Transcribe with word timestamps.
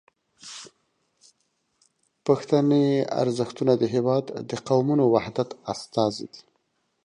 پښتني 2.25 2.85
ارزښتونه 3.21 3.73
د 3.77 3.83
هیواد 3.95 4.25
د 4.49 4.51
قومونو 4.67 5.03
وحدت 5.13 5.49
استازي 5.73 6.25
دي. 6.33 6.41